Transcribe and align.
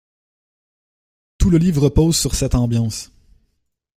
Tout 1.37 1.51
le 1.51 1.59
livre 1.59 1.83
repose 1.83 2.17
sur 2.17 2.33
cette 2.33 2.55
ambiance. 2.55 3.11